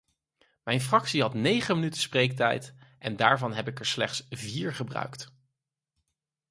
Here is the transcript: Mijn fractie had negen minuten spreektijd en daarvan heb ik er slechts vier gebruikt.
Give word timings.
Mijn 0.63 0.81
fractie 0.81 1.21
had 1.21 1.33
negen 1.33 1.75
minuten 1.75 2.01
spreektijd 2.01 2.73
en 2.99 3.15
daarvan 3.15 3.53
heb 3.53 3.67
ik 3.67 3.79
er 3.79 3.85
slechts 3.85 4.27
vier 4.29 4.73
gebruikt. 4.73 5.33